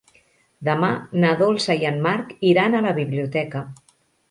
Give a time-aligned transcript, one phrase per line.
[0.69, 0.89] Demà
[1.25, 3.65] na Dolça i en Marc iran a la biblioteca.